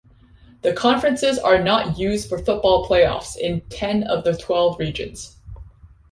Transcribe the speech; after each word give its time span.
The 0.63 0.73
conferences 0.73 1.37
are 1.37 1.61
not 1.63 1.99
used 1.99 2.27
for 2.27 2.39
football 2.39 2.87
playoffs 2.87 3.37
in 3.37 3.61
ten 3.69 4.01
of 4.01 4.23
the 4.23 4.35
twelve 4.35 4.79
regions. 4.79 5.37